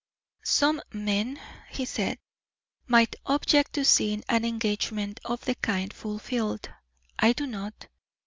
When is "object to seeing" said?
3.27-4.23